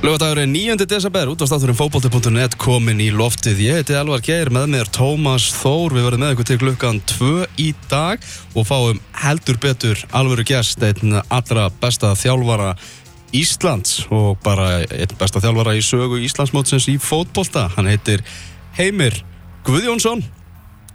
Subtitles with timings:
[0.00, 0.86] Lögadagur er 9.
[0.88, 3.58] desember, út á státturinn fókbólti.net komin í loftið.
[3.60, 5.92] Ég heiti Elvar Geir, með mér Tómas Þór.
[5.92, 7.28] Við verðum með ykkur til klukkan 2
[7.60, 8.24] í dag
[8.56, 12.72] og fáum heldur betur alvöru gæst, einn allra besta þjálfara
[13.36, 17.68] Íslands og bara einn besta þjálfara í sögu Íslandsmótsins í fótbólta.
[17.76, 18.24] Hann heitir
[18.80, 19.20] Heimir
[19.68, 20.24] Guðjónsson.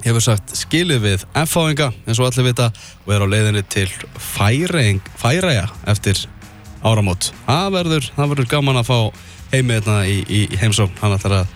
[0.02, 2.72] Hefur sagt skilið við F-fáinga, eins og allir vita,
[3.06, 3.88] og er á leiðinni til
[4.18, 6.26] Færæja eftir
[6.86, 7.32] áramót.
[7.48, 8.98] Það verður, það verður gaman að fá
[9.52, 10.94] heimið hérna í, í heimsóm.
[11.02, 11.54] Hann ætlar að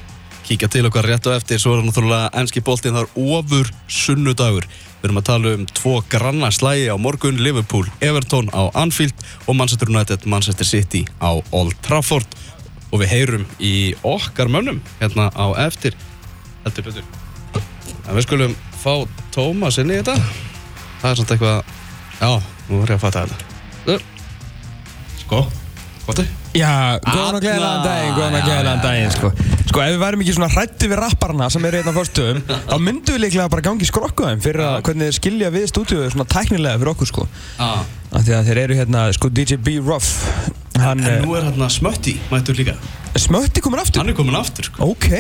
[0.50, 1.62] kíkja til okkar rétt og eftir.
[1.62, 4.66] Svo er hann náttúrulega ennski bóltinn þar ofur sunnudagur.
[5.00, 9.16] Við erum að tala um tvo granna slægi á morgun, Liverpool, Everton á Anfield
[9.46, 12.28] og Manchester United, Manchester City á Old Trafford.
[12.90, 15.96] Og við heyrum í okkar mönnum hérna á eftir.
[16.66, 17.10] Heldur betur.
[18.10, 19.06] En við skulum fá
[19.36, 20.18] Tómas inn í þetta.
[21.00, 21.76] Það er svona eitthvað,
[22.20, 22.32] já,
[22.68, 24.18] nú er ég að fatta þetta.
[25.30, 25.44] Sko,
[26.08, 26.24] gott
[26.58, 29.30] Já, góðan og gleðilegan daginn, góðan og gleðilegan daginn, sko.
[29.70, 32.74] Sko, ef við værum ekki svona hrætti við rapparna sem er hérna á fyrstum, þá
[32.82, 36.82] myndum við líklega bara gangi skrokkuðum fyrir að hvernig þeir skilja við stúdíuðu svona tæknilega
[36.82, 37.28] fyrir okkur, sko.
[37.60, 37.70] Já.
[38.10, 39.78] Af því að þeir eru hérna, sko, DJ B.
[39.86, 40.10] Ruff.
[40.82, 42.74] Hann, en nú er hérna Smötti, mættur líka.
[43.14, 44.02] Smötti komin aftur?
[44.02, 44.90] Hann er komin aftur, sko.
[44.90, 45.12] Ok.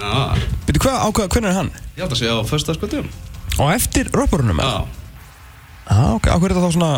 [0.00, 0.14] Já.
[0.64, 1.74] Býtu, hvað, á hvað, hvernig er hann?
[1.98, 3.10] Ég held að segja á fyrsta skotum.
[3.58, 4.86] Og eftir rapparunum, Já.
[5.88, 6.92] Já, ok, á hverju er þetta þá svona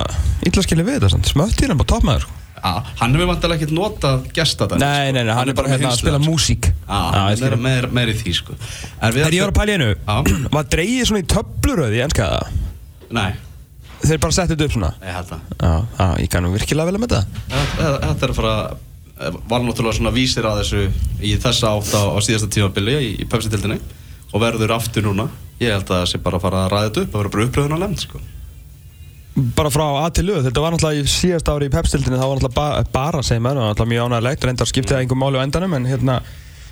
[0.46, 2.39] illa skilja við þetta, Smötti er hann bara toppmæður, sko.
[2.62, 4.80] Hann hefur vantilega ekkert notað gestadæmi.
[4.82, 6.70] Nei, nei, nei, hann er bara hérna að spila músík.
[6.88, 7.36] Hann
[8.00, 8.56] er í því, sko.
[8.56, 9.22] Við...
[9.26, 9.92] Er ég í hennu?
[9.96, 10.48] Já.
[10.56, 12.42] Var dreigið svona í töfluröði í ennskaða?
[13.16, 13.30] Nei.
[14.00, 14.90] Þeir bara settið þetta upp svona?
[15.04, 15.46] Ég held það.
[15.60, 17.24] Já, já, ég kannu virkilega vel að með það.
[17.76, 18.54] Þetta er að fara,
[19.52, 20.84] var náttúrulega svona vísir að þessu
[21.20, 23.80] í þessa átt á, síðasta tímabili í, pepsitildinni
[24.30, 25.28] og verður aftur núna.
[25.60, 27.48] Ég held að það sé bara að fara að ræða þetta upp, að vera bara
[27.50, 28.22] uppröðun á lemn, sko
[29.56, 32.40] bara frá að til lög, þetta var náttúrulega í síðast ári í pepstildinni, það var
[32.40, 35.40] náttúrulega ba bara segið mér, það var náttúrulega mjög ánægilegt, reyndar skiptið það einhver máli
[35.40, 36.16] á endanum, en hérna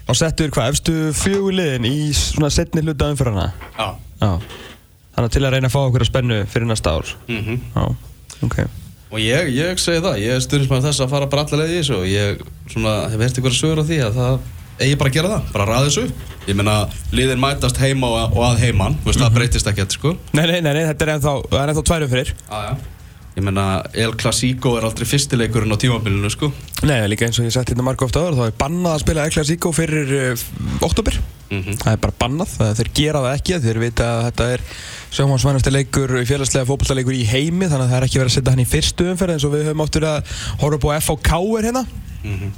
[0.09, 3.89] þá settur hvað, efstu fjögur liðin í svona setni hluta umfyrrana Já.
[4.23, 4.31] Já
[5.19, 7.59] Þannig að til að reyna að fá okkur að spennu fyrir næsta ár mm -hmm.
[7.75, 7.84] Já,
[8.47, 8.59] ok
[9.09, 11.97] Og ég, ég segi það, ég styrnist með þess að fara bara allavega í þessu
[11.97, 14.39] og ég svona, hef verið eitthvað sögur á því að það
[14.81, 16.05] eigi bara að gera það, bara ræða þessu
[16.49, 16.77] ég meina,
[17.12, 19.25] liðin mætast heima og, að heimann þú veist, mm -hmm.
[19.25, 19.39] það Mhm.
[19.39, 22.77] breytist ekkert, sko Nei, nei, nei, nei þetta er ennþá, ennþá tværu fyrir ah, ja.
[23.37, 26.53] ég meina, El Clasico er aldrei fyrstileikurinn á tímabilinu, sko
[26.83, 29.25] Nei, líka eins og ég sagt hérna marga ofta áður þá er bannað að spila
[29.25, 30.39] El Clasico fyrir uh,
[30.81, 31.19] oktober
[31.50, 31.77] mm -hmm.
[31.83, 34.60] það er bara bannað, þeir gera það ekki þeir vita að þetta er
[35.10, 38.65] sjómansvænasti leikur félagslega fókbaltaleikur í heimi þannig að það er ekki verið að setja hann
[38.65, 40.22] í fyrstu umferð eins og við höfum áttur að
[40.60, 41.84] horfa på FHK er hérna
[42.25, 42.50] mm -hmm.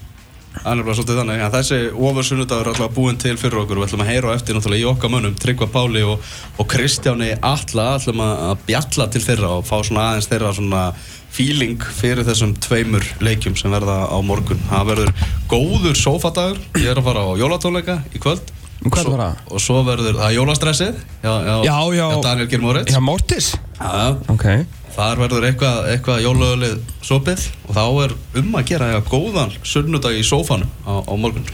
[0.51, 3.79] Það er bara svolítið þannig, en þessi ofursunnudagur er alltaf búinn til fyrir okkur.
[3.79, 6.29] Og við ætlum að heyra á eftir náttúrulega í okkar mönnum, Tryggva Páli og,
[6.59, 10.85] og Kristjáni Alla ætlum að bjalla til þeirra og fá svona aðeins þeirra svona
[11.31, 14.61] feeling fyrir þessum tveimur leikjum sem verða á morgun.
[14.69, 15.13] Það verður
[15.55, 19.41] góður sofadagur, ég er að fara á jólatónleika í kvöld Hvað er það?
[19.53, 23.49] Og svo verður það jólastressið Já, já, já, já, já Daniel Girmóriðs Já, Mortis?
[23.77, 23.91] Já,
[24.33, 24.47] ok.
[24.95, 30.17] Þar verður eitthvað, eitthvað jólaöðlið sopið og þá er um að gera eitthvað góðan sunnudag
[30.17, 31.45] í sófanum á, á morgun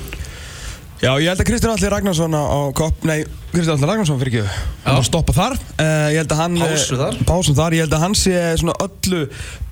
[0.97, 3.19] Já, ég held að Kristján Alli Ragnarsson á, á kopp, nei,
[3.53, 4.55] Kristján Alli Ragnarsson fyrir ekki.
[4.87, 5.57] Hann var að stoppa þar.
[5.77, 7.19] Uh, ég held að hann Pásu þar.
[7.29, 9.21] Pásu þar, ég held að hann sé svona öllu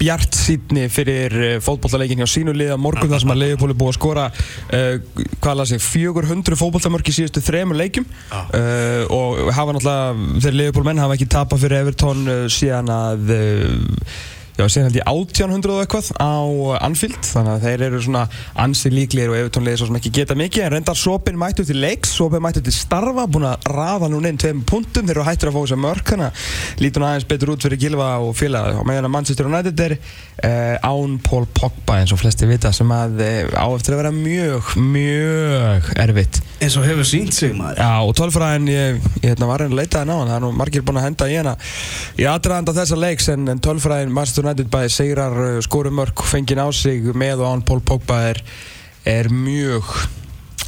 [0.03, 3.95] bjart sýtni fyrir uh, fótbollaleikin hjá sínu liða morgun þar sem að Leifupól er búið
[3.95, 9.79] að skora uh, hvað laði sig, 400 fótbollamörk í síðustu þremur leikum uh, og hafa
[9.79, 13.37] náttúrulega, þeir Leifupól menn hafa ekki tapað fyrir Everton uh, síðan að
[14.55, 16.35] Já, síðan held ég 1800 og eitthvað á
[16.87, 18.21] Anfield, þannig að þeir eru svona
[18.63, 22.13] ansi líklegir og Evertónlega svo sem ekki geta mikið, en reyndar Sopin mættu til leiks,
[22.15, 25.57] Sopin mættu til starfa, búin að rafa núna inn tveim puntum, þeir eru hættir að
[25.57, 28.87] fá þess að mörk, þannig að lítur aðeins betur út fyrir Gilva og félag, og
[28.87, 33.25] meðan að Manchester United er uh, án Paul Pogba eins og flesti vita, sem að
[33.27, 36.41] uh, á eftir að vera mjög, mjög erfitt.
[36.63, 37.83] Eins og hefur sínt sig maður.
[37.83, 40.55] Já, og tölfræðin, ég, ég hérna, var reynd að leita það ná, það er nú
[40.63, 41.59] margir búin að henda í hana
[42.15, 47.07] í aðdraðanda þessa leiks, en, en tölfræðin Manchester United bæði segrar skorumörk fengið á sig
[47.17, 48.43] með og án Pól Pogba er,
[49.09, 49.89] er mjög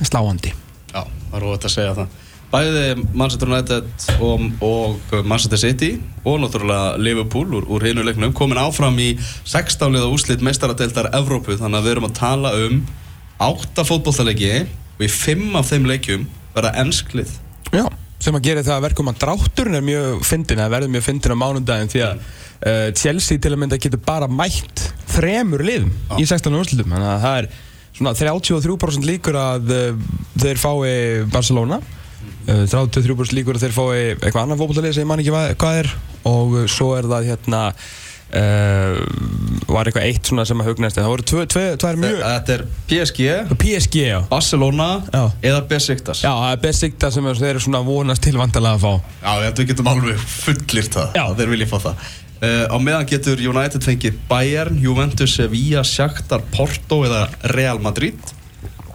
[0.01, 0.55] sláandi.
[0.93, 2.23] Já, það er óvægt að segja það.
[2.47, 5.91] Bæði Manchester United og, og Manchester City
[6.23, 9.13] og náttúrulega Liverpool úr, úr hinu leiknum komin áfram í
[9.45, 9.99] 16.
[10.07, 11.59] úslit meistaradeildar Evrópu.
[11.59, 12.81] Þannig að við erum að tala um
[13.43, 14.53] 8 fótbolltalegi
[14.97, 16.27] og í 5 af þeim leikjum
[16.57, 17.33] verða ennsklit
[17.75, 17.85] Já,
[18.23, 21.35] sem að gera það að verkum að drátturinn er mjög fyndin, það verður mjög fyndin
[21.37, 22.23] á mánundagin því að
[22.63, 24.87] uh, Chelsea til að mynda getur bara mætt
[25.17, 26.17] þremur liðum Já.
[26.21, 26.59] í 16.
[26.61, 27.51] úrslitum þannig að það er
[27.97, 30.09] svona 33% líkur að uh,
[30.43, 33.87] þeir fái Barcelona uh, 33% líkur að þeir fái
[34.17, 35.95] eitthvað annar fókbaltalið sem ég man ekki hvað, er
[36.27, 37.63] og svo er það hérna
[38.35, 38.99] uh,
[39.71, 42.65] var eitthvað eitt svona sem að hugnast það voru tvö, tvö, tvær mjög Þetta er
[42.91, 43.31] PSG,
[43.63, 45.25] PSG Barcelona Já.
[45.53, 48.93] eða Besiktas Já, er sikta sem þeir eru svona vonast til vandalega að fá
[49.23, 51.27] Já, við getum alveg fullir það Já.
[51.39, 52.07] þeir vilja fá það
[52.43, 58.19] uh, Á meðan getur United fengið Bayern, Juventus, Sevilla, Shakhtar, Porto eða Real Madrid.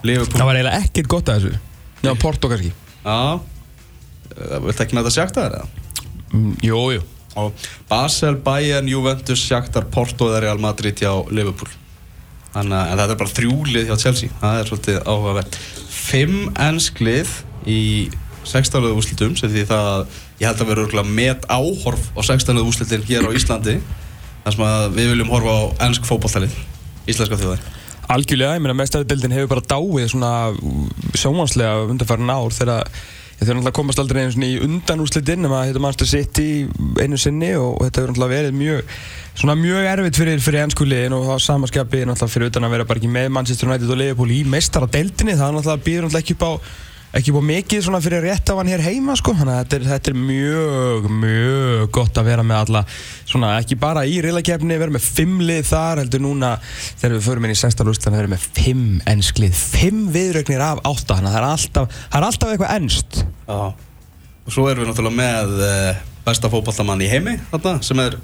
[0.04, 0.40] Liverpool.
[0.42, 1.60] Það var eiginlega ekkert gott að þessu.
[2.02, 2.72] Já, Porto kannski.
[3.06, 3.18] Já.
[4.32, 5.68] Uh, Viltu ekki næta Shakhtar eða?
[6.34, 7.04] mm, Jú, jú.
[7.40, 7.54] Og
[7.88, 11.70] Basel, Bayern, Juventus, Shakhtar, Porto eða Real Madrid hjá Liverpool.
[12.52, 14.34] Þannig að þetta er bara þrjúlið hjá Chelsea.
[14.42, 15.56] Það er svolítið áhugavert.
[15.96, 17.30] Fimm ennslið
[17.72, 17.78] í
[18.44, 18.90] 16.
[18.98, 22.58] úrslitum sem því það ég held að vera met áhorf á 16.
[22.66, 23.78] úrslitin hér á Íslandi
[24.42, 26.56] þar sem að við viljum horfa á ennsk fótballtalið
[27.06, 27.62] Íslenska þjóðar
[28.12, 30.32] Algjörlega, ég meina mestæðildin hefur bara dáið svona
[31.16, 32.90] sjónvanslega undanfærin ár þegar
[33.38, 36.50] þeir náttúrulega komast aldrei einu svona í undanúslitin nema þetta mannstu sitt í
[37.02, 38.92] einu sinni og þetta hefur náttúrulega verið mjög
[39.38, 43.02] svona mjög erfitt fyrir, fyrir ennskuliðin og það samaskapi náttúrulega fyrir utan að vera bara
[43.02, 46.52] ekki með Manchester United og Liverpool í meistaradeildinni það náttúrulega býður náttúrulega ekki upp á
[47.18, 49.88] ekki búið mikið svona fyrir rétt af hann hér heima sko, þannig að þetta er,
[49.92, 52.84] þetta er mjög, mjög gott að vera með alla
[53.26, 57.48] svona ekki bara í reylakefni, vera með fimm lið þar, heldur núna þegar við förum
[57.48, 57.92] inn í 16.
[57.92, 62.04] úrslit, að vera með fimm ennslið, fimm viðrögnir af átta, þannig að það er alltaf,
[62.08, 63.24] það er alltaf eitthvað ennst.
[63.48, 63.90] Já
[64.42, 68.18] Og svo erum við náttúrulega með uh, besta fótballamann í heimi þarna sem er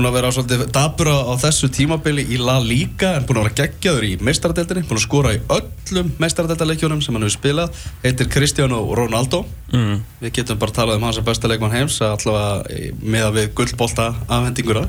[0.00, 3.56] búinn að vera svolítið dabur á, þessu tímabili í La Liga en búinn að vera
[3.60, 8.82] geggjaður í meistaradeildinni búinn að skora í öllum meistaradeildaleikjunum sem hann hefur spilað heitir Cristiano
[8.96, 10.00] Ronaldo Mm.
[10.18, 14.80] við getum bara talað um hans besta leikmann heims allavega með að við gullbolta afhendingura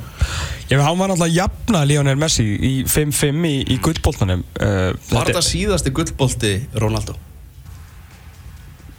[0.72, 4.42] Já, hann var náttúrulega jafna Lionel Messi í 5-5 í, í gullboltanum.
[4.58, 7.14] Uh, Var þetta síðasti gullbolti Ronaldo?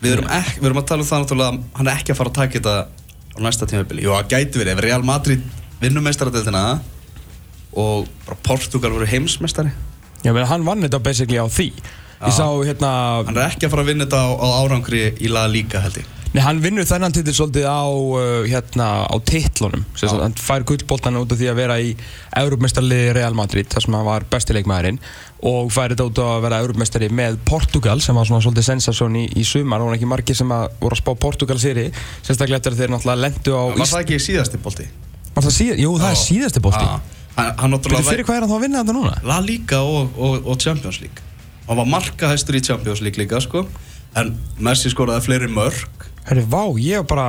[0.03, 2.31] Við erum, ek, við erum að tala um það náttúrulega hann er ekki að fara
[2.33, 2.77] að taka þetta
[3.35, 4.05] á næsta tímabili.
[4.07, 5.45] Jú, það gæti verið ef Real Madrid
[5.83, 6.65] vinnur meistaradeildina
[7.73, 9.73] og bara Portugal verður heimsmeistari.
[10.23, 11.71] Já, menn hann vann þetta basically á því.
[12.23, 12.37] Ég Já.
[12.39, 12.91] sá hérna,
[13.27, 15.97] Hann er ekki að fara að vinna þetta á, á árangri í La Liga held
[15.99, 16.11] ég.
[16.33, 19.83] nei, hann vinnur þennan titil svolítið á, uh, hérna, á titlunum.
[20.01, 21.91] Hann fær gullboltan út af því að vera í
[22.39, 25.01] Európmeistarliði Real Madrid, þar sem hann var bestileikmaðurinn
[25.51, 29.19] og fær þetta út á að vera Európmeistari með Portugal sem var svona svolítið sensasjón
[29.19, 31.89] í, í sumar og hann ekki margir sem að voru að spá Portugal séri
[32.23, 34.87] sérstaklega eftir að þeir náttúrulega lendu á Var það ekki síðasti bolti?
[35.53, 36.85] Síð, jú, það er síðasti bolti.
[37.37, 39.13] Hann Fyrir, hvað er hann þá að vinna þetta núna?
[39.25, 41.25] La Liga og, og, og Champions League.
[41.69, 43.65] Hann var markahæstur í Champions League líka sko.
[44.19, 45.87] En Messi skoraði fleiri mörg
[46.27, 47.29] Herri, vá, ég var bara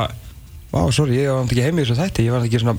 [0.74, 2.76] Vá, sorry, ég var ekki heim í þessu þætti Ég var ekki svona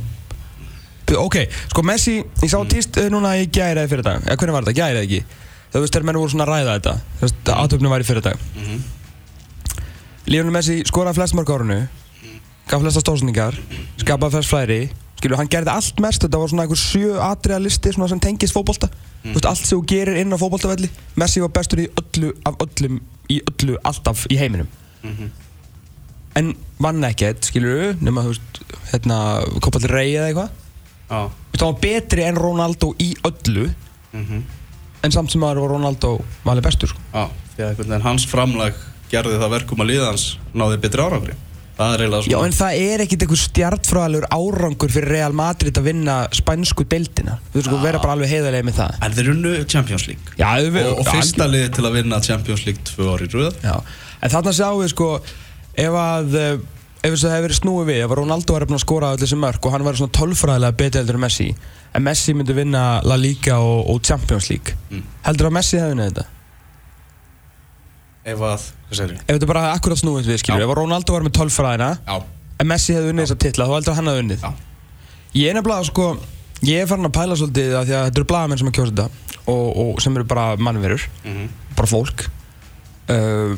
[1.23, 1.39] Ok,
[1.73, 4.67] sko Messi, ég sá tíst uh, núna í gæri eða fyrir dag Eða hvernig var
[4.67, 5.23] þetta, gæri eða ekki?
[5.73, 6.95] Þú veist, þegar menn voru svona að ræða þetta.
[7.17, 8.85] Þú veist, aðtöfnum var í fyrir dag Mhm.
[10.35, 11.81] Lionel Messi skoraði flest mörg árunu
[12.69, 13.57] Gaf flesta stóðsningar
[14.05, 14.79] Skapaði flest flæri
[15.25, 18.53] Skilju, hann gerði allt mest Þetta var svona einhver sjö atriða listi Svona sem tengist
[18.53, 18.91] fótbolta
[19.25, 22.59] Þú veist, allt sem þú gerir inn á fótboltavelli Messi var bestur í öllu af
[22.67, 23.01] öllum
[23.33, 24.69] Í öllu, alltaf í heiminum
[26.37, 26.51] En
[26.83, 28.61] vann ekkert, skilur Nefna, þú veist,
[28.93, 29.19] hérna
[29.65, 30.51] Kopalli rey eða eitthvað
[31.09, 33.71] Já Þú veist, hann var betri en Ronaldo í öllu
[34.15, 34.45] Mhm.
[35.03, 36.11] En samt sem aður var Ronaldo
[36.47, 37.01] valið bestur sko.
[37.13, 37.25] Já,
[37.57, 38.77] því að einhvern veginn hans framlag
[39.11, 41.35] gerði það verkum að liðans náði betri árangri.
[41.75, 42.47] Það er eiginlega Já, svona.
[42.47, 47.59] en það er ekkit einhver stjartfræðalegur árangur fyrir Real Madrid að vinna spænsku deildina Þú
[47.59, 50.37] veist, sko, vera bara alveg heiðarlega með það En þeir unnu Champions League.
[50.39, 53.59] Já, við, og, og fyrsta liði til að vinna Champions League tvö ári í röð.
[53.67, 53.75] Já,
[54.23, 55.09] en þarna sjáum við sko
[55.75, 56.53] ef að eh,
[57.05, 59.37] ef þess að hefur verið snúið við ef að Ronaldo var að skora öll þessi
[59.43, 61.49] mörg og hann var svona tölfræðilega betri heldur en Messi
[61.95, 65.03] en Messi myndi vinna La Liga og, og Champions League Mm.
[65.27, 66.25] heldur að Messi hefði unnið þetta
[68.25, 70.65] Ef að, hvað segir ef þetta bara akkurat snúið við skilur Já.
[70.65, 72.15] ef að Ronaldo var með tölfræðina Já.
[72.63, 74.53] en Messi hefði unnið þessa titla þá heldur að hann hefði unnið Já.
[75.41, 76.07] ég er nefnilega sko
[76.65, 78.95] ég er farin að pæla svolítið að því að þetta eru blaðamenn sem að kjósa
[78.95, 82.21] þetta og, og sem eru bara mannverur Mm bara fólk
[83.11, 83.57] uh,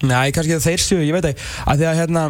[0.00, 2.22] Nei, kannski að þeir séu, ég veit ekki að því að hérna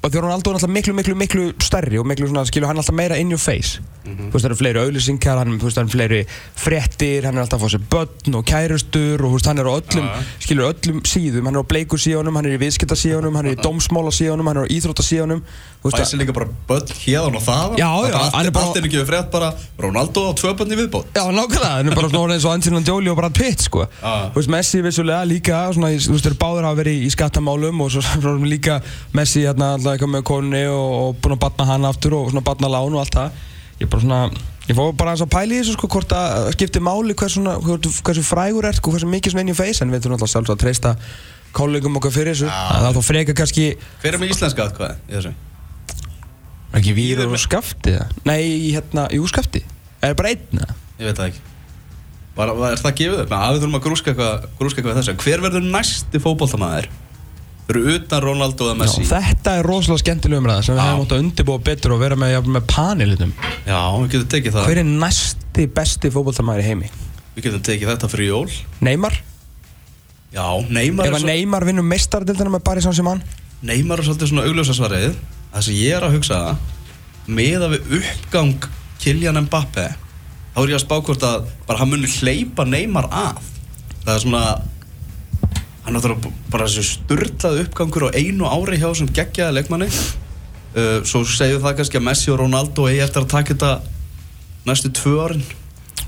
[0.00, 2.78] og því að Ronaldo er alltaf miklu, miklu, miklu stærri og miklu svona, skilur hann
[2.78, 5.92] er alltaf meira in your face þú veist, það eru fleiri auðlýsingar hann, það eru
[5.94, 6.20] fleiri
[6.56, 9.72] fréttir hann er alltaf að fá sér börn og kærustur og veist, hann er á
[9.76, 10.22] öllum, Já.
[10.46, 13.58] skilur öllum síðum hann er á bleiku síðunum, hann er í viðskipta síðunum hann er
[13.58, 15.44] í dómsmála síðunum, hann er á íþrótta síðunum
[15.80, 17.78] Fæsi líka bara börn hérðan og þaðan.
[17.80, 19.46] Já, já, hann er bara- allt er ekki við frétt bara
[19.80, 21.06] Ronaldo á tvö börn í viðbót.
[21.16, 23.86] Já, nákvæmlega, hann er bara svona eins og Angelina Jolie og Brad Pitt, sko.
[24.02, 27.80] Þú veist, Messi vissulega líka, svona, í- þú veist, þeir báður hafa verið í skattamálum
[27.80, 28.82] og svo, svo líka
[29.16, 32.44] Messi, hérna, alltaf eitthvað með konni og, og búinn að batna hann aftur og svona
[32.44, 33.30] batna lán og allt það.
[33.80, 34.20] Ég bara svona,
[34.68, 37.40] ég fór bara aðeins að pæla í þessu, sko, hvort að það skipti máli hversu,
[37.40, 40.18] svona, hversu, hversu frægur ert, sko, hversu mikið svona inn í face, en við þurfum
[40.18, 40.94] alltaf sjálfsagt að treysta
[41.56, 42.50] kollegum okkar fyrir þessu.
[42.50, 43.70] Það er þá freka kannski,
[44.04, 45.32] Hver er með íslenska atkvæði í þessu?
[46.70, 48.18] Er ekki Víður og Skafti það?
[48.28, 49.64] Nei, hérna, jú Skafti
[50.06, 50.76] Er bara einn eða?
[51.00, 51.40] Ég veit það ekki
[52.36, 53.32] var, Er það gefið upp?
[53.34, 56.86] Að við þurfum að grúska eitthvað, grúska eitthvað þessu Hver verður næsti fótboltamaður?
[57.70, 59.04] Fyrir utan Ronaldo eða Messi?
[59.06, 62.16] Já, þetta er rosalega skemmtileg umræða sem við hefum átt að undirbúa betur og vera
[62.18, 63.34] með, jafnvel með panelitum.
[63.62, 64.66] Já, við getum tekið það.
[64.66, 66.90] Hver er næsti besti fótboltamæður í heimi?
[67.36, 68.56] Við getum tekið þetta fyrir jól.
[68.82, 69.20] Neymar?
[70.34, 73.22] Já, Neymar Ef er, að svo, Neymar vinnur meistardildina með Paris Saint-Germain?
[73.70, 75.14] Neymar er svolítið svona augljósa svarið.
[75.54, 76.42] Það sem ég er að hugsa
[77.30, 78.68] Meða við uppgang
[79.02, 79.88] Kylian Mbappe
[80.54, 83.38] Þá er ég að spá hvort að bara hann muni hleypa Neymar að.
[84.02, 84.44] Það er svona
[85.90, 86.12] Hann er
[86.52, 89.88] bara þessi sturlað uppgangur á einu ári hjá sem geggjaði leikmanni.
[90.70, 93.72] Uh, Svo segjum það kannski að Messi og Ronaldo eigi eftir að taka þetta
[94.70, 95.42] næstu tvö árin.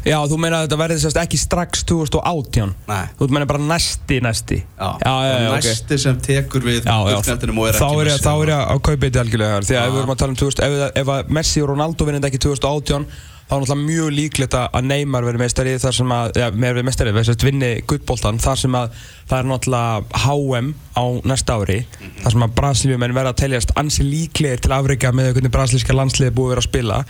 [0.03, 3.03] Já, þú meina að þetta verði sérst ekki strax 2018 Nei.
[3.19, 4.59] Þú meina bara næsti, næsti?
[4.59, 8.25] Já, já, já, já, næsti sem tekur við gullknettinum og er þá ekki er Messi
[8.25, 10.35] þá er ég að kaupa þetta algjörlega þar því að ef við erum að tala
[10.35, 13.07] um 2000, ef, ef Messi og Ronaldo vinnir þetta ekki 2018
[13.49, 17.15] þá er náttúrulega mjög líklegt að Neymar verði meistari þar sem að, með verði meistari,
[17.17, 21.79] þess að vinni guttboltan þar sem að það er náttúrulega HM á næsta ári
[22.23, 26.37] þar sem að Brasilíumenn verða að teljast ansi líklegir til afreika með hvernig brasilíska landsliði
[26.37, 27.01] búið vera að spila.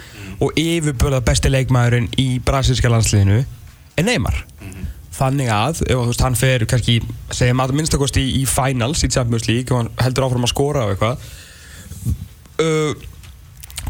[0.43, 4.43] Og yfirbörða besti leikmaðurinn í brasilíska landsliðinu er Neymar.
[5.13, 6.99] Þannig að, ef þú veist, hann fer kannski,
[7.37, 10.87] segjum að minnstakosti í, í finals í Champions League og hann heldur áfram að skora
[10.89, 11.27] á eitthvað
[12.65, 12.95] uh,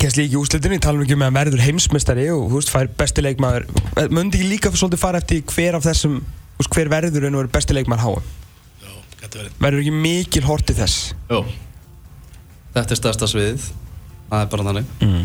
[0.02, 2.71] Kennst líka í úslitinu, ég tala um ekki með að verður heimsmeistari og þú veist,
[2.75, 3.68] fær besti leikmaður.
[4.00, 6.16] Eh, Mundi ekki líka svolítið fara eftir hver af þessum,
[6.56, 8.16] þú veist, hver verður en verður besti leikmaður háa
[8.82, 9.52] Já, getur verið.
[9.62, 11.04] Verður ekki mikil hortið þess?
[11.30, 11.38] Jó
[12.73, 13.68] Þetta er stærsta sviðið.
[14.32, 14.92] Það er bara þannig.
[15.04, 15.25] Mm.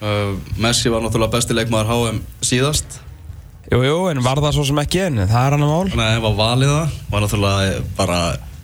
[0.00, 3.00] uh, Messi var náttúrulega besti leikmaður HM síðast.
[3.68, 5.94] Jú, jú, en var það svo sem ekki en það er hann að mál.
[5.98, 6.98] Nei, var valið það.
[7.10, 8.20] Var náttúrulega bara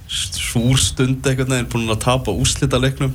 [0.08, 3.12] súr stund einhvern veginn Búin að tapa úslita leiknum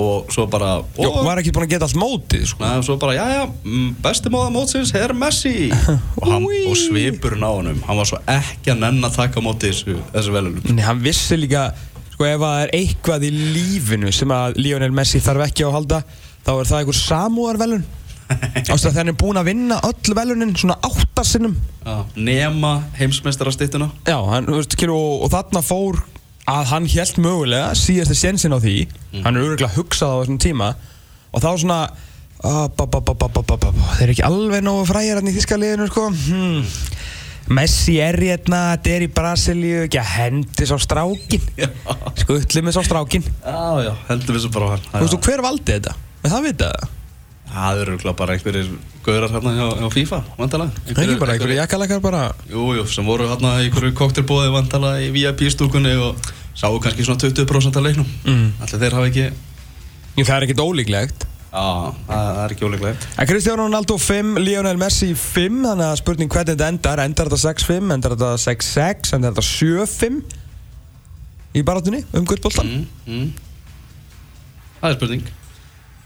[0.00, 2.66] Og svo bara Jú, og, var ekki búin að geta allt mótið, sko.
[2.66, 5.68] Og svo bara, já, já, mm, besti móða mótsins er Messi.
[6.18, 9.42] Og, hann, og svipurinn á honum Hann var svo ekki að nenn að taka á
[9.44, 11.68] móti þessu, þessu velunum Nei, hann vissi líka,
[12.14, 16.00] sko, ef það er eitthvað í lífinu sem að Lionel Messi þarf ekki að halda,
[16.46, 17.86] þá er það einhver samúðarvelun.
[18.72, 21.54] Ástu að hann er búinn að vinna öll velunin, svona áttasinnum.
[22.16, 26.00] Nema heimsmeistarastittuna Já, hann, veist, kynnu, og, og þarna fór
[26.50, 28.76] að hann helt mögulega síðastu sensin á því.
[29.12, 29.22] Mm.
[29.24, 30.74] hann er öruglega hugsað á þessum tíma.
[31.34, 31.80] Og þá svona
[32.44, 36.08] oh, ba, ba, ba, þeir eru ekki alveg nógu fræjar hann í þískaliðinu sko.
[36.28, 36.64] Hmm.
[37.54, 41.42] Messi er hérna, þetta er í Brasilíu ekki að hendis á strákin
[42.22, 45.18] sko, öllumis á strákin já, já, hendis á bara hann.
[45.20, 45.92] Hver valdi þetta?
[46.24, 46.92] en það vita það
[47.54, 48.70] Það eru bara einhverjir
[49.06, 50.82] gaurar hérna hjá, hjá FIFA, vantalega.
[50.90, 55.12] Ekki bara einhverju jakkalakar bara Jú, jú, sem voru hérna í einhverju koktelbóði vantalega í
[55.14, 56.18] VIP-stúkunni og
[56.58, 58.08] sáu kannski svona 20% af leiknum.
[58.24, 58.48] mm.
[58.64, 59.28] Allir þeir hafa ekki,
[60.18, 61.62] Jú, það er ekkert ólíklegt já,
[62.08, 63.06] það, það er ekki óleiklegt.
[63.22, 67.52] En Cristiano Ronaldo 5, Lionel Messi 5 Þannig að spurning hvernig þetta endar Endar þetta
[67.54, 70.18] 6-5, endar þetta 6-6 Endar þetta 7-5
[71.54, 73.32] Í barátunni um guttboltan Mm, mm.
[74.80, 75.22] Það er spurning.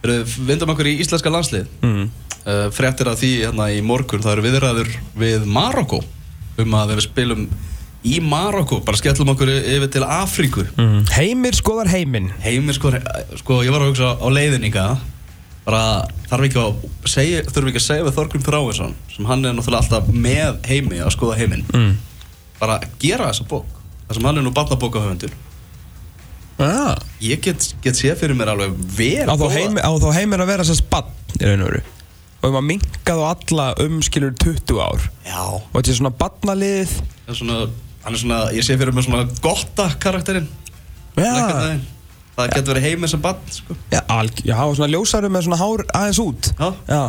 [0.02, 1.68] Vindum okkur í íslenska landslið.
[1.82, 2.08] mm.
[2.48, 5.98] Uh, fréttir af því hérna í morgun, það eru viðræður við Marokko
[6.62, 7.42] um að við spilum
[8.08, 10.64] í Marokko, bara skellum okkur yfir til Afríku.
[10.78, 11.02] Mm.
[11.12, 12.94] Heimir skoðar heiminn Heimir sko,
[13.42, 14.86] sko, ég var að hugsa á leiðinninga
[15.68, 15.82] bara
[16.30, 19.82] þarf ekki að segja, þurfum ekki að segja við Þorgrim Þráinsson sem hann er náttúrulega
[19.84, 21.90] alltaf með heimi að skoða heiminn mm.
[22.62, 23.74] bara gera þessa bók
[24.06, 25.34] þar sem hann er nú barnabókahöfundur
[26.64, 26.96] ah.
[27.22, 30.50] ég get, get séð fyrir mér alveg á, þá góða- heimir, á þá heimir að
[30.52, 31.82] vera að spann Í raun og veru.
[32.38, 35.04] Og um að minka þá alla um skilur 20 ár.
[35.26, 37.58] Já, Og þetta er svona barnalið það er svona,
[38.04, 40.48] hann er svona ég sé fyrir mér svona gotta karakterinn.
[41.18, 41.78] Já,
[42.38, 43.74] það getur verið heimir sem barn sko.
[43.90, 46.50] já, alg, já og svona ljósarum með svona hár aðeins út.
[46.58, 46.68] Já.
[46.88, 47.02] Já.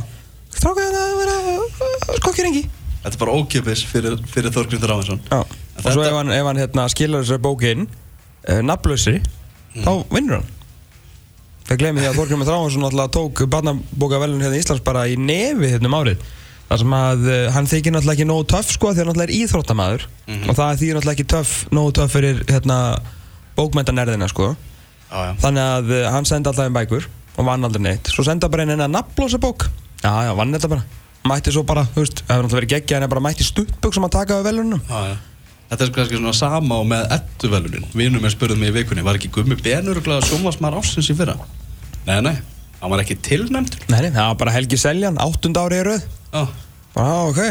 [0.50, 2.64] Strákaði það að vera skokkirengi
[3.00, 6.48] þetta er bara ókjöpis fyrir, fyrir Þorgrim Þráinsson Já, og svo þetta- ef hann, ef
[6.50, 9.22] hann hérna, skilar þessari bókin uh, nafnlausri,
[9.86, 10.50] þá vinnur hann.
[11.70, 15.70] Það glemir því að Þorgrymur Þráhansson alltaf tók barnabókavelun hérna í Íslands bara í nefi
[15.70, 16.24] hérna um árið.
[16.70, 19.36] Þar sem að uh, hann þykir náttúrulega ekki nógu töff sko því hann náttúrulega er
[19.38, 20.08] íþróttamaður.
[20.28, 20.50] Mhm.
[20.50, 22.80] og það þýðir náttúrulega ekki töff, nógu töff fyrir hérna
[23.58, 24.52] bókmæntanerðina sko.
[25.10, 25.34] Já, já.
[25.46, 28.10] þannig að uh, hann sendi alltaf einn bækur og vann aldrei neitt.
[28.14, 29.70] Svo senda bara einn eina nafnlósa bók.
[30.04, 30.86] Já já, vann þetta bara.
[31.30, 33.94] Mætti svo bara, þú veist, það hefur náttúrulega verið geggja en er bara mætti stuttbók
[33.96, 35.16] sem að taka við velunum Já, já.
[35.70, 39.20] Þetta er kannski svona sama og með edduvelunin Vinur mér spurði mig í vikunni Var
[39.20, 41.36] ekki Gummi Benur og sjónvarsmaður ásins í fyrra?
[42.08, 42.36] Nei, nei,
[42.80, 46.06] hann var ekki tilnæmdur Nei, það var bara Helgi Seljan, áttund ári í röð.
[46.34, 46.46] Já,
[46.96, 47.42] bara, á, ok.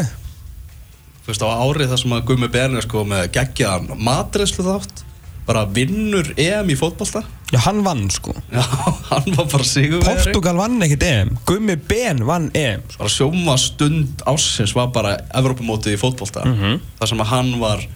[1.23, 5.05] Þú veist á árið þar sem að Gummi Benur sko með geggjaðan matreyslu þátt
[5.49, 7.23] bara vinnur EM í fótbolta.
[7.49, 8.35] Já, hann vann sko.
[8.53, 8.61] Já,
[9.13, 10.27] hann var bara sigurvegari.
[10.27, 11.31] Portugal vann ekkert EM.
[11.49, 12.99] Gummi Ben vann EM sko.
[12.99, 16.43] bara sjóma stund ásins var bara Evrópumótið í fótbolta.
[16.45, 16.83] Mhm.
[16.99, 17.87] þar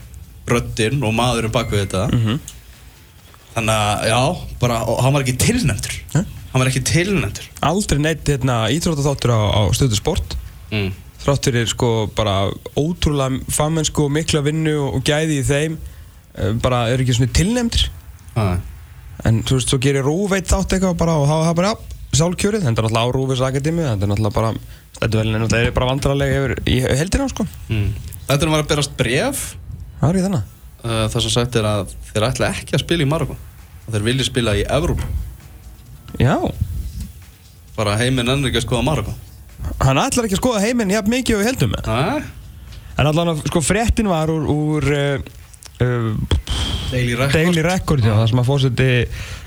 [0.49, 2.39] röddinn og maðurinn bak við þetta Mhm.
[3.55, 4.21] þannig að já,
[4.59, 6.25] bara, og hann var ekki tilnæmdur Nei.
[6.51, 10.37] hann var ekki tilnæmdur Aldrei neitt hérna, íþróttaþáttur á, á stöðu sport
[10.71, 10.91] mm.
[11.23, 15.77] Þrátt fyrir sko bara ótrúlega fagmennsku og mikla vinnu og, og gæði í þeim
[16.35, 17.85] eh, bara eru ekki svona tilnefndir
[18.35, 18.57] ah.
[19.23, 22.73] en þú veist, svo gerir Rúveit þátt eitthvað bara og hafa bara, já, sjálfkjörið þetta
[22.73, 24.51] er náttúrulega á Rúfis Akademi þetta er náttúrulega bara,
[24.99, 27.87] þetta er er bara vandrarlega yfir í heldina sko mm.
[28.23, 29.39] Þetta var að berast bref
[30.03, 30.47] Það er í þannig
[30.83, 33.37] uh, þar sem sagt er að þeir ætla ekki að spila í Marokko.
[33.83, 35.07] Og þeir vilja spila í Evrópu.
[36.19, 36.35] Já,
[37.77, 39.13] bara heiminn ennur ekki að skoða Marokko.
[39.79, 42.23] Hann ætlar ekki að skoða heiminn jafn mikið og við heldum Nei,
[42.99, 46.33] En allan sko fréttin var úr, úr uh,
[46.91, 47.33] Daily Record.
[47.33, 48.89] Daily Record, já, það sem að fórseti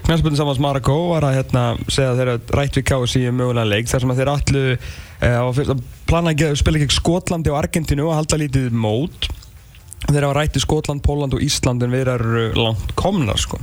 [0.08, 3.92] knæspöldin samans Marako var að hérna, segja að þeirra rætt við KSI um mögulega leik
[3.92, 8.16] þar sem að þeir allu uh, að plana að spila ekki Skotlandi og Argentínu og
[8.16, 9.28] halda lítið mót
[10.04, 13.58] þeir hafa rætt í Skotland, Póland og Ísland en við erum langt komnar sko.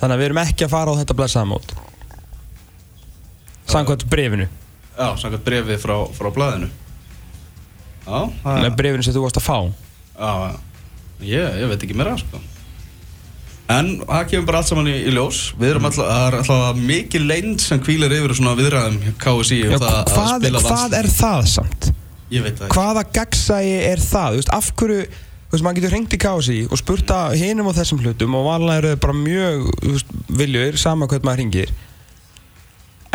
[0.00, 1.74] þannig að við erum ekki að fara á þetta blessaða mót.
[3.68, 4.48] Samkvæmt brefinu
[4.98, 6.68] Já, samkvæmt brefið frá, frá blaðinu.
[8.08, 9.58] Já, það brefinu sem þú varst að fá.
[10.18, 10.30] Já,
[11.22, 12.40] ég, ég veit ekki meira sko.
[13.68, 15.42] En það kemur bara allt saman í, í ljós.
[15.60, 19.74] Við erum alltaf, það er alltaf mikið leynd sem kvílir yfir svona viðræðum KSI Já,
[19.76, 21.90] hvað, hvað er það samt?
[22.32, 22.74] Ég veit það ekki.
[22.78, 24.32] Hvaða gagsægi er það?
[24.32, 25.04] Þú veist, af hverju,
[25.48, 28.46] þú veist, maður getur hrengt í KSI og spurt að hinum á þessum hlutum og
[28.50, 29.66] vanlega eru þau bara mjög
[30.38, 31.74] viljur, sama hvað maður hringir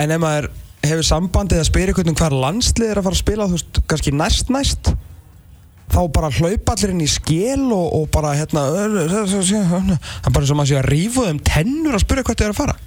[0.02, 0.50] en ef maður
[0.84, 4.16] hefur sambandið að spyrja hvernig hver landslið er að fara að spila, þú veist, kannski
[4.18, 4.94] næst næst
[5.94, 10.58] þá bara hlaupa allir inn í skél og, og bara hérna það er bara og
[10.58, 12.80] maður sé að rífa þeim tennur að spyrja hvað þau er að fara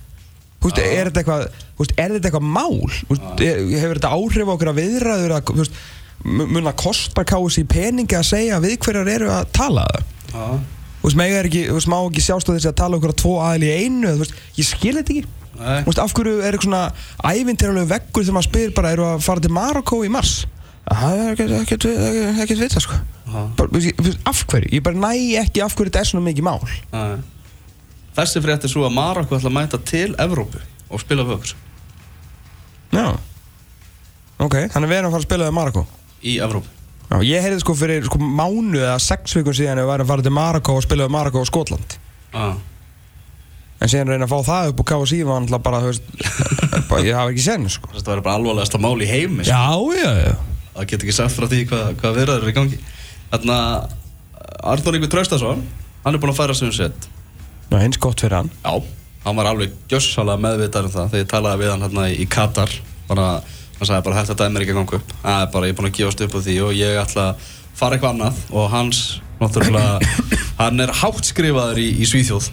[0.57, 1.43] Þú veist, er þetta eitthvað,
[1.77, 2.79] þú veist, er þetta eitthvað mál?
[2.97, 5.77] Þú veist, er, hefur þetta áhrif á okkur að viðræður að, þú veist,
[6.27, 10.11] mun að kosta kási peningi að segja við hverjar eru að tala það?
[10.33, 10.47] Já,
[11.07, 13.13] Þú veist, mega er ekki, þú veist, má ekki sjást á þessi að tala okkur
[13.13, 15.35] að tvo aðil í einu, þú veist, ég skil þetta ekki.
[15.57, 15.77] Nei.
[15.85, 16.81] Þú veist, af hverju er eitthvað svona
[17.31, 20.33] ævintýralegu veggur þegar maður spyr bara, eru að fara til Marokko í mars?
[20.87, 21.87] Það er ekkert,
[22.43, 22.99] ekkert, vita, sko.
[23.27, 23.39] Já.
[23.61, 23.83] Bara,
[24.33, 24.73] af hverju?
[24.75, 25.13] Ég bara næ
[25.45, 26.59] ekki af hverju þetta er svona mikið mál.
[26.91, 27.23] Nei.
[28.17, 30.59] Þessi frétt er svo að Marokko ætla að mæta til Evrópu
[30.91, 31.55] og spila okkur
[32.95, 33.07] Já.
[34.41, 35.87] Ok, þannig við erum að fara að spila við Marokko.
[36.23, 36.73] Í Evrópu.
[37.07, 40.11] Já, ég heyrði sko fyrir sko mánu eða sex vikum síðan ef við værum að
[40.11, 41.97] fara til Marokko og spila við Marokko og Skotland.
[42.35, 42.47] Já,
[43.77, 46.09] en síðan reyna að fá það upp og var náttúrulega bara, þú veist
[46.91, 47.93] bara, ég hafa ekki sen sko.
[47.95, 49.53] Þetta verður bara alvarlegasta mál í heimi sko.
[49.53, 50.35] Já, já, já.
[50.77, 52.81] Það getur ekki sagt frá því hvað, hvað viðræður eru í gangi.
[53.31, 53.59] Þarna,
[54.73, 55.63] Arnur Yngvi Traustason
[56.05, 57.09] Hann er búinn að færa sig um sett
[57.67, 58.51] Ná, eins gott fyrir hann.
[58.63, 58.79] Já,
[59.25, 62.75] hann var alveg gjössalega meðvitað um það þegar ég talaði við hann hérna í Katar.
[63.09, 63.25] Bara,
[63.79, 65.15] hann sagði bara þetta dæmir ekki að ganga upp.
[65.23, 67.49] Það er bara, ég er búinn að gefast upp á því og ég ætla að
[67.77, 68.39] fara eitthvað annað.
[68.57, 69.01] Og hans,
[69.41, 69.99] náttúrulega
[70.63, 72.49] hann er hátt skrifaður í, í Svíþjóð.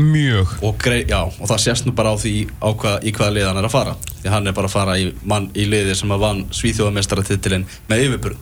[0.00, 0.54] Mjög.
[0.64, 2.30] Og, grei, já, og það sést nú bara á því
[2.64, 3.92] á hvað, í hvaða lið hann er að fara.
[4.22, 8.04] Því hann er bara að fara í, mann, í liði sem að vann Svíþjóðamestaratitilinn með
[8.06, 8.40] yfirbúrun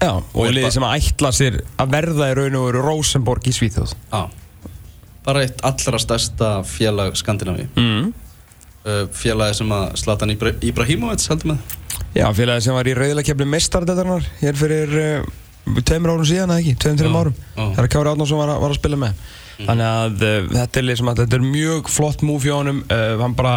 [0.00, 3.46] Já, og liðið bara- sem að ætla sér að verða í raun og veru Rosenborg
[3.48, 3.92] í Svíþjóð.
[4.12, 4.22] Já,
[5.26, 7.68] bara eitt allra stærsta félag Skandinavíu.
[7.76, 8.10] Mm.
[8.86, 11.74] Uh, félagi sem að Zlatan Ibra Ibrahimovic heldur með?
[12.16, 15.34] Já, félagið sem var í reyðilegkefni mestardættarnar hér fyrir uh,
[15.82, 17.34] tveimur árum síðan eða ekki, tveim, tveim Já, árum.
[17.56, 17.64] já.
[17.76, 19.26] þegar Kári Átnánsson var, að- var að spila með.
[19.56, 22.82] Þannig að uh, þetta er að þetta er mjög flott múf hjá honum.
[22.92, 23.54] Uh, hann bara,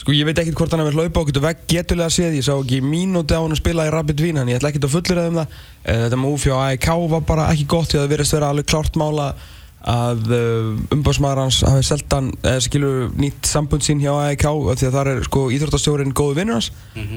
[0.00, 2.80] sko ég veit ekkert hvort hann hefur hlaupa okkur vegg getulega séð, ég sá ekki
[2.82, 5.38] mínúti á hann að spila í Rapid Vín, hann ég ætla ekkert að fullera um
[5.40, 5.56] það.
[5.86, 8.98] Þetta múf hjá AEK var bara ekki gott því að það verðist vera alveg klárt
[9.00, 9.28] mála
[9.88, 14.96] að uh, umbásmaður hans hafi seltan, eða skilur nýtt sambund sín hjá AEK því að
[14.96, 16.68] það er sko íþróttastjórinn góðu vinnur hans.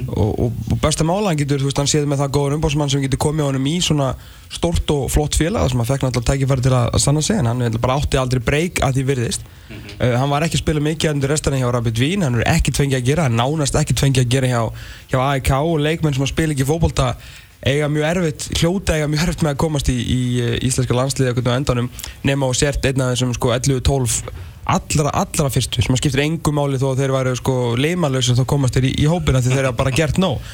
[0.08, 2.94] Og, og, og besta mála hann getur, þú veist, hann séð með það góður umbásmann
[2.94, 4.14] sem getur komið á honum í svona
[4.54, 7.50] stórt og flott félag þar sem hann fekk náttúrulega tækifæri til að, sanna sig en
[7.52, 9.48] hann bara átti aldrei breyk að því virðist.
[9.74, 12.80] Uh, hann var ekki að spila mikið undir restan hjá Rapid Vín, hann er ekkert
[12.80, 14.62] fengið að gera hann nánast ekkert fengið að gera hjá,
[15.12, 17.14] hjá AEK og leikmenn sem að spila ekki fótbolta
[17.68, 20.22] eiga mjög erfitt, hljóta eiga mjög erfitt með að komast í, í
[20.68, 21.92] íslenska landsliði okkur á endanum
[22.28, 24.20] nema og sért einn af þessum sko 11-12
[24.64, 28.46] allra, allra fyrstu sem að skiptir engum máli þó að þeir væru sko leimalösa þá
[28.54, 30.54] komast þeir í, í hópina því þeir hafa bara gert nóg.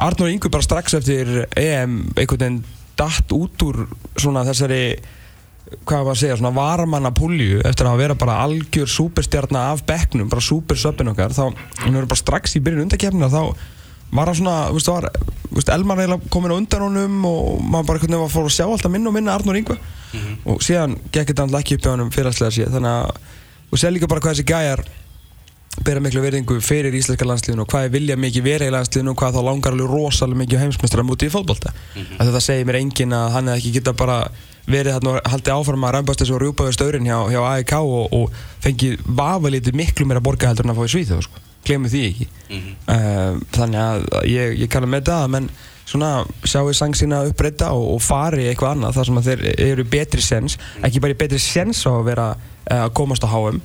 [0.00, 2.60] Arnur Ingur bara strax eftir EM einhvern veginn
[3.00, 3.84] datt út úr
[4.20, 4.84] svona þessari
[5.86, 10.28] hvað var að segja, svona varamanna pulju eftir að vera bara algjör superstjarnar af bekknum,
[10.30, 11.44] bara supersöppin okkar þá,
[11.84, 13.42] hann verður bara strax í byrjun undakefnina þá
[14.10, 15.08] var hann svona, þú veist, var
[15.50, 18.56] veist, Elmar eiginlega komin á undan honum og maður bara hvernig var að fóra að
[18.56, 19.76] sjá alltaf minna og minna Arnur Ingu
[20.44, 23.28] og síðan gekk þetta alltaf ekki upp hjá hann fyrirslega síðan þannig að
[23.70, 24.82] og sér líka bara hvað þessi gæjar
[25.86, 29.20] bera miklu verðingu fyrir íslenska landsliðinu og hvað er vilja mikið vera í landsliðinu og
[29.20, 31.72] hvað þá langar alveg rosalega mikið heimsmestrar mútið í fótbolta.
[31.94, 34.18] Mm þetta segir mér enginn að hann hefði ekki geta bara
[34.66, 37.72] verið þarna og haldið áfram að rambast þessu og rjúpa við staurin hjá, hjá AEK
[37.78, 41.42] og, og fengið vafalítið miklu meira borgaheldur en að fá í Svíþjóð sko.
[41.66, 42.28] Glemur því ekki.
[42.50, 45.50] Uh, þannig að ég, ég kannar með það að menn
[45.90, 46.12] svona
[46.46, 50.22] sjáu sang sína uppbreyta og, og fari eitthvað annað þar sem að þeir eru betri
[50.22, 53.60] sens ekki bara betri sens á að vera uh, að komast á HM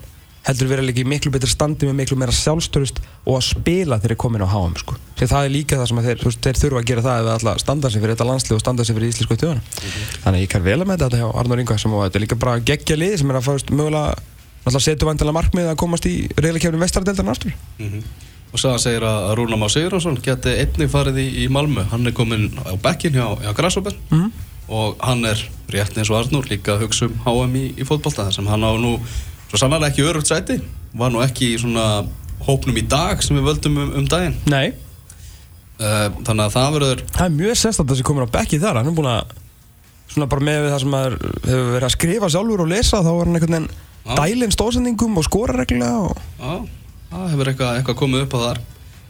[0.45, 4.13] heldur vera líka í miklu betri standi með miklu meira sjálfstörust og að spila þegar
[4.13, 4.97] þeir komin á HM sko.
[5.17, 7.25] Sér það er líka það sem að þeir, veist, þeir þurfa að gera það ef
[7.25, 10.35] það ætla að standa sig fyrir þetta landslið og standa sig fyrir íslensku þjóðan þannig
[10.35, 12.39] að ég kann vel að með þetta hjá Arnur Inga sem og þetta er líka
[12.45, 14.34] bara geggja lið sem er að fást mögulega
[14.65, 17.53] alltaf setja vantilega markmið að komast í reyðleikefni vestardeldarinn aftur
[18.55, 21.83] Og Saga segir að Rúna Má Sigurðarsson geti einnig farið í, í Malmö.
[21.91, 24.29] Hann er komin á bekkin hjá, hjá Grasshopper Mhm.
[24.69, 25.41] og hann er
[25.73, 28.63] rétt eins og Arnur líka að hugsa um HM í, í fótbolta þar sem hann
[28.63, 28.93] á nú
[29.49, 30.61] svo sannarlega ekki örugt sæti.
[30.95, 32.07] Var nú ekki í svona
[32.47, 34.37] hópnum í dag sem við völdum um, um daginn.
[34.47, 34.71] Nei,
[35.75, 38.77] Uh, þannig að það verður það er mjög sérstætt að þessi komin á bekki þar
[38.79, 39.33] hann er búin að
[40.07, 43.25] svona bara með það sem maður hefur verið að skrifa sjálfur og lesa þá var
[43.27, 43.67] hann einhvern veginn.
[44.05, 46.53] Dælinn stóðsendingum og skora reglulega og Já,
[47.11, 48.63] það hefur eitthvað, eitthvað komið upp á þar.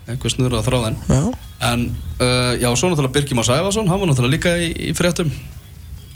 [0.05, 1.21] Eitthvað snurra á þráðin já,
[1.65, 1.85] en
[2.21, 5.31] uh, já, svo náttúrulega Birgir Már Sæfarsson hann var náttúrulega líka í, í fréttum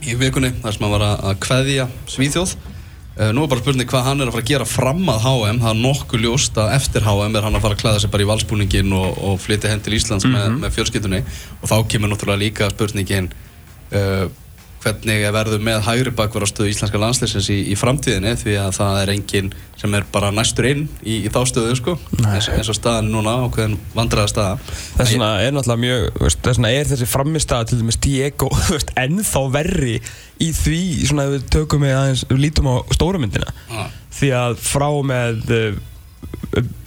[0.06, 2.54] í vikunni þar sem hann var að, kveðja Svíþjóð.
[3.20, 5.58] Uh, nú er bara spurning hvað hann er að fara að gera fram að HM
[5.64, 8.24] það er nokkuð ljóst að eftir HM er hann að fara að klæða sig bara
[8.24, 11.24] í valsbúningin og, og flytja henn til Íslands með, með fjölskyldunni.
[11.60, 14.30] Og þá kemur náttúrulega líka spurningin uh,
[14.90, 19.12] hvernig er verður með hægri bakvarastöðu íslenska landsleysins í, í framtíðinni því að það er
[19.14, 21.96] enginn sem er bara næstur inn í, í þá stöðu sko.
[22.20, 24.56] Eins, eins og staðan núna ákveðin vandræða staða.
[24.98, 28.50] Þess vegna er náttúrulega mjög þess vegna er þessi framistæða til dæmis Diego
[29.06, 30.00] ennþá verri
[30.40, 33.54] í því svona ef við tökum við aðeins við lítum á stóra myndina.
[33.70, 33.94] Ah.
[34.20, 35.80] því að frá með uh,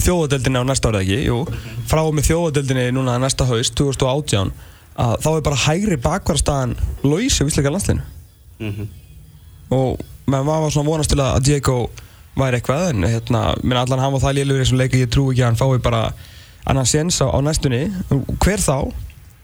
[0.03, 1.23] þjóðadeldinni á næsta árið ekki?
[1.31, 1.39] Jú,
[1.89, 4.53] frá með þjóðadeldinni núna næsta haust 2018
[5.01, 6.75] að þá er bara hægri bakvarstaðan
[7.05, 8.11] laus af íslenska landsliðinu.
[8.63, 8.91] Mm
[9.73, 11.77] og maður var svona vonast til að Diego
[12.39, 15.13] væri eitthvað en hérna, minn allan hann var það lélugur í þessum leik að ég
[15.13, 16.03] trú ekki að hann fái bara
[16.69, 17.83] annan séns á, á næstunni.
[18.41, 18.93] Hver þá?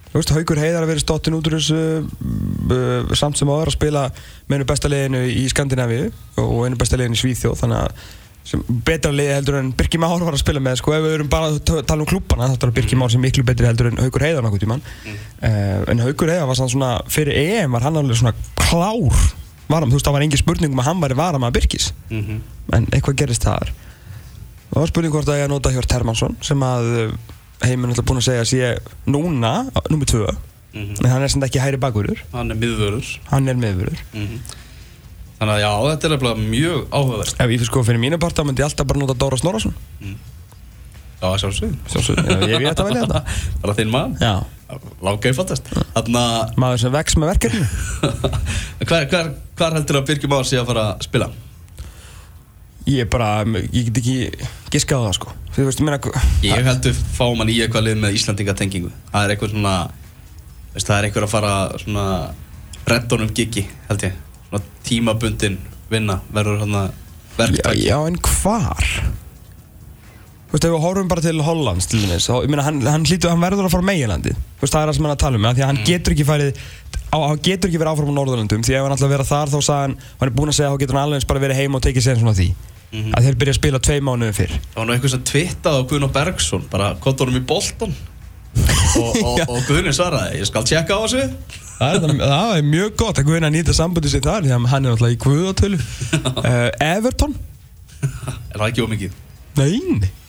[0.08, 3.76] Þú veist, Haukur Heiðar að vera stottin út úr þessu uh, samt sem áður að
[3.76, 4.04] spila
[4.48, 6.06] með einu besta liðinu í Skandinavíu
[6.40, 8.06] og einu besta liðinu í Svíþjóð þannig að
[8.48, 11.30] sem betra liði heldur en Birkir Már var að spila með sko ef við erum
[11.32, 14.24] bara að tala um klúbbana þá er Birkir Már sem miklu betri heldur en Haukur
[14.24, 14.84] Heiðar nokkuð tímann.
[15.04, 19.18] Uh, en Haukur Heiðar var svona fyrir EM var hann alveg svona klár
[19.68, 21.90] varam, þú veist það var engin spurning um að hann væri varam að Birkis.
[22.08, 22.38] -hmm.
[22.72, 23.72] en eitthvað gerist þar.
[24.70, 27.12] Það var spurning hvort að ég nota Hjört Hermansson sem að uh,
[27.61, 30.37] heiminn er búin að segja að sé núna, nummið tvö.
[30.72, 31.04] Mhm.
[31.04, 32.18] en hann er sem ekki hæri bakurur.
[32.32, 34.40] Hann er miðvörður hann er meðvörur mm
[35.38, 37.35] þannig að já, þetta er nefnilega mjög áhugavert.
[37.38, 39.74] Ef ég fyrir sko fyrir mínu parta myndi ég alltaf bara nota Dóra Snorarsson
[41.18, 43.22] já, sjálfsögum Sjálfsögðu, ef ég veit að velja þetta
[43.64, 44.33] bara þinn mann, já,
[45.03, 47.66] lága einfaldast þannig að maður sem vex með verkefni
[48.88, 51.31] hver, hver, hver heldur að Birgir Már sé að fara að spila?
[52.88, 54.16] ég bara, ég get ekki
[54.72, 55.33] giskað á það sko.
[55.57, 59.35] Þú veist, ég meina Ég heldur fáum hann í eitthvað lið með Íslandingatengingu Það er
[59.35, 59.74] eitthvað svona
[60.72, 62.07] veist, Það er eitthvað að fara svona
[62.88, 64.16] Reddonum gigi held ég
[64.88, 65.58] tímabundin
[65.92, 68.92] vinna Verður hann að já, verktæki já, en hvar?
[70.48, 73.04] Þú veist, ef við horfum bara til Hollands til dæmis, þá, ég meina, hann, hann,
[73.04, 75.18] hlýtur, hann verður að fara á meginlandi Þú veist, það er það sem hann er
[75.18, 76.62] að tala um, því að hann getur ekki farið
[77.12, 79.52] á, hann getur ekki verið áfram á Norðurlandum því ef hann ætla að vera þar
[79.52, 81.61] þá sagði hann hann er búinn að segja þá getur hann alveg eins bara verið
[81.61, 82.48] heima og tekið sér svona því.
[82.88, 84.52] Að þeir byrja að spila tvei mánuðum fyrr.
[84.72, 87.92] Það var nú eitthvað sem twittað á Guðn og Bergson Bara kottunum í bolton
[89.02, 91.26] Og, og, og Guðni svaraði Ég skal tjekka á þessu
[91.78, 94.68] Það er, það er mjög gott að Guðin að nýta sambandi sér þar því að
[94.72, 97.36] hann er alltaf í Guðatölu uh, Everton?
[98.02, 99.18] Er það ekki ómikið?
[99.58, 99.74] Nei,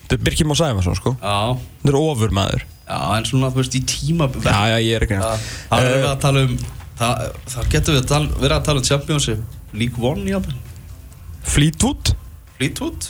[0.04, 1.16] þetta er Birkir Már Sæfarsson sko.
[1.22, 1.58] Já.
[1.82, 5.06] Þetta er ofur maður Já, en svona, þú veist, í tíma Já, já, ég er
[5.06, 6.56] ekki Það það er verið að tala um
[7.00, 10.58] Það, það getur við að tala, verið að tala um Championship League One, jáfnvel
[11.50, 12.12] Fleetwood.
[12.58, 13.06] Fleetwood.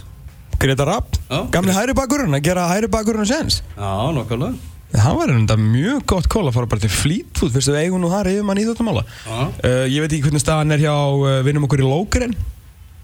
[0.59, 1.39] Greta Rapp, Já.
[1.51, 3.61] gamli hæri bakurinn að gera hæri bakurinn að séns.
[3.75, 4.53] Já, nokkulega
[4.89, 8.23] Það var enda mjög gott kól að fara bara til Fleetwood fyrstu eigum nú það
[8.25, 11.27] reyðum hann í þetta mála Já, uh, Ég veit ekki hvernig staðan er hjá uh,
[11.45, 12.33] vinnum okkur í Lókeren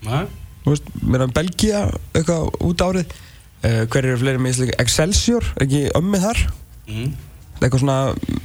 [0.07, 0.25] næ
[0.65, 3.11] Þú veist, meðan Belgia eitthvað út árið.
[3.61, 6.41] Uh, Hver eru fleiri með íslengi Excelsior, ekki ömmið þar?
[6.89, 7.11] Mm.
[7.59, 7.97] eitthvað svona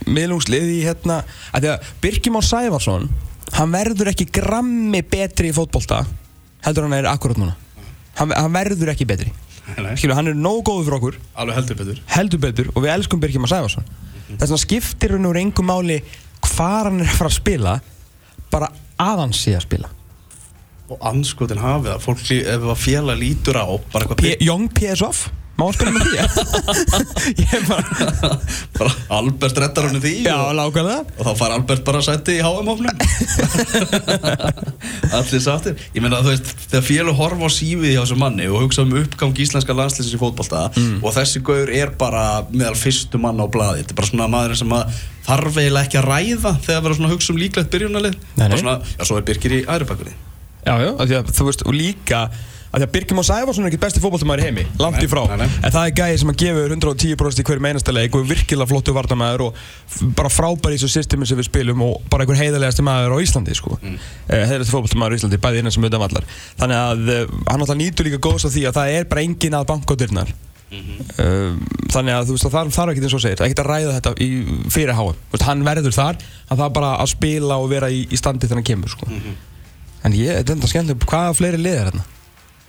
[0.04, 1.22] miðlungslið í hérna
[1.56, 1.66] að
[2.00, 3.08] Birkimár Sævarsson
[3.56, 6.04] hann verður ekki grammi betri í fótbolta
[6.64, 7.56] heldur hann er akkurat núna.
[8.20, 9.32] Hann, hann verður ekki betri.
[9.32, 11.18] Nei, Skilu, hann er nógu góður fyrir okkur.
[11.42, 12.02] Alveg heldur betur.
[12.10, 13.86] Heldur betur og við elskum Birkimár Sævarsson.
[14.30, 16.00] Þess vegna skiptir hann úr engum máli
[16.46, 17.74] hvar hann er að fara að spila
[18.52, 19.90] bara að hann sé að spila.
[20.90, 25.30] Og anskotin hafið að fólk, ef að fjela lítur á bara eitthvað P Young PSV
[25.60, 26.16] Má hann spila með því?
[27.42, 27.84] ég er bara
[28.78, 32.40] bara Albert reddar hann því Já, og, lákvæmlega og þá fær Albert bara sætti í
[32.44, 32.96] HM-hófnum
[35.10, 35.74] Allir sáttir.
[35.94, 38.92] Ég meina þú veist, þegar fjölu horfa á sífið hjá þessum manni og hugsa um
[39.00, 41.00] uppgang íslenska landslýsins í fótbolta Mm.
[41.04, 43.82] og þessi gaur er bara meðal fyrstu manna á blaði.
[43.82, 47.08] Þetta er bara svona maðurinn sem að þarf eiginlega ekki að ræða þegar verður svona
[47.10, 50.18] að hugsa um líklegt byrjunalið bara svona, já, svo er Birgir í aðri bakurinn
[50.60, 52.20] Já, já, af því að þú veist, og líka
[52.70, 55.22] að því að Birgir Már Sæfarsson er ekki besti fótballtamaður í heimi langt í frá,
[55.32, 55.54] nei, nei.
[55.66, 58.70] en það er gæði sem að gefur 110% í hverjum einasta leik og er virkilega
[58.70, 59.62] flottu vartamæður og
[60.18, 63.56] bara frábær í þessu systemi sem við spilum og bara einhver heiðarlegasti maður á Íslandi
[63.58, 63.74] sko.
[63.80, 63.96] mm.
[64.30, 66.30] heiðarlegasti fótballtamaður á Íslandi, bæði innan sem utan vallar
[66.60, 69.58] þannig að uh, hann alltaf nýtur líka góðs af því að það er bara engin
[69.58, 71.58] að banka á dyrnar uh,
[71.90, 74.14] þannig að þú veist að það þarf ekki eins og segir, ekkert að ræða þetta
[74.22, 74.30] í,
[74.70, 78.20] fyrir háum, veist, hann verður þar hann þarf bara að spila og vera í, í
[78.20, 79.10] standi þegar hann kemur sko.
[80.06, 82.06] En ég, þetta er enda skemmtileg, hvaða fleiri lið er hérna?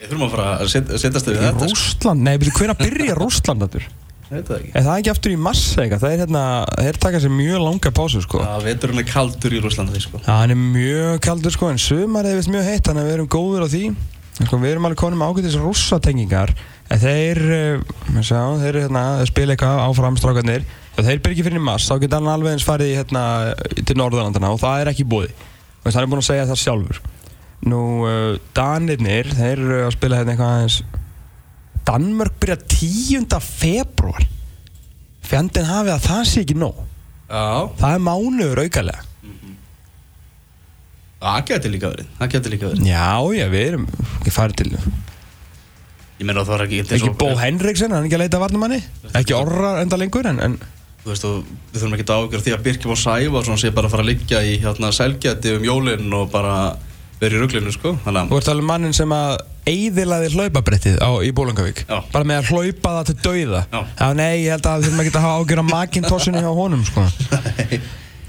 [0.02, 1.68] Ég þurfum að fara að set- setjast við þetta.
[1.70, 3.82] Rústland, nei, byrju, hvenær byrja Rústland þetta?
[4.32, 6.02] Ég veit það ekki Er það ekki aftur í massa eitthvað?
[6.02, 6.44] Það er hérna,
[6.80, 8.40] þeir taka sér mjög langa pásu, sko.
[8.42, 10.22] Já, veturinn er kaldur í Rúslandi sko.
[10.24, 13.16] Já, hann er mjög kaldur, sko, en sumar er vist mjög heitt, þannig að við
[13.20, 13.84] erum góður á því.
[14.42, 16.54] En Sko, við erum alveg konum ágætis rússatengingar,
[16.90, 20.64] en þeir, uh, sjá, þeir hérna, spila eitthvað áfram strákarnir,
[20.98, 23.24] þeir byrja ekki fyrir í mass, þá geta hann alveg eins farið hérna,
[23.86, 25.36] til Norðurlandana og það er ekki búið.
[25.84, 27.02] Hann er búin að segja það sjálfur.
[27.69, 30.80] Nú, uh, Danirnir, þeir eru að spila hérna eitthvað aðeins.
[31.86, 33.38] Danmörk byrja 10.
[33.41, 34.26] februar
[35.26, 36.82] Fjandinn hafið að það sé ekki nóg.
[37.32, 37.45] Já,
[37.80, 39.08] Það er mánuður aukalega.
[41.21, 42.12] Það getur líka verið.
[42.17, 42.89] Það getur líka verið.
[42.89, 43.88] Já, já, við erum
[44.19, 44.71] ekki farið til
[46.21, 48.78] Ég meina það var ekki Ekki Bó Henriksen, hann er ekki að leita að varnamanni
[49.17, 50.58] Ekki orra enda lengur en, en
[51.02, 53.95] Þú veist, við þurfum ekki að ágjör því að Birkjum og Sævar sé bara að
[53.95, 56.58] fara að liggja í hérna selgjæti um jólinn og bara
[57.21, 59.38] vera í ruglinu, sko Þannig Þú ert alveg mannin sem að
[59.71, 61.97] Eyðilaði hlaupabrettið á, í Bólangavík Já.
[62.12, 63.81] Bara með að hlaupa það til dauða Já.
[64.17, 67.05] Nei, ég held að þurfum ekki að hafa ágjör á makintossinni hjá honum, sko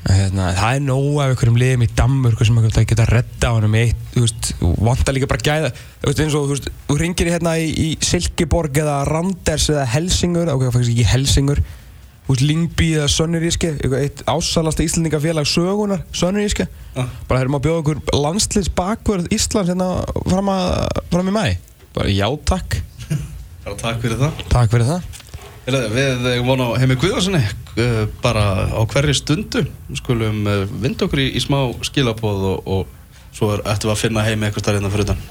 [0.02, 3.55] Hérna, það er nóg af einhverjum liðum í Danmörku sem það geta að redda á
[3.55, 4.48] honum í eitt, þú veist,
[4.83, 7.87] vantar líka bara gæða þú veist, eins og, þú veist, þú ringir hérna í, í
[8.02, 11.62] Silkeborg eða Randers eða Helsingur, ok, það fækist ekki Helsingur
[12.29, 17.05] veist, Lingby eða Sönnuríski eitt ásalasta íslendingafélag sögunar Sönnuríski, Já.
[17.29, 19.91] bara erum að bjóða okkur landsliðs bakvörð Íslands hérna
[20.29, 21.45] fram, að, fram í mæ
[21.93, 22.79] bara já, takk,
[23.65, 24.41] Bara takk fyrir það.
[24.51, 25.11] Takk fyrir það.
[25.95, 28.43] Við eigum von á Heimi Guðvarssoni uh, bara
[28.75, 29.63] á hverri stundu.
[29.95, 34.27] Skulum uh, vinda okkur í, í smá skilabóð og, og svo ættum við að finna
[34.27, 35.23] Heimi eitthvað starf hérna fyrir utan